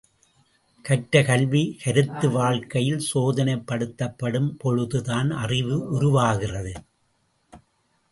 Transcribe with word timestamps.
கற்ற 0.85 1.23
கல்வி 1.23 1.77
கருத்து 1.83 2.29
வாழ்க்கையில் 2.29 3.03
சோதனைப்படுத்தப்படும் 3.13 4.49
பொழுது 4.57 5.01
தான் 5.03 5.29
அறிவு 5.31 5.77
உருவாகிறது. 5.89 6.73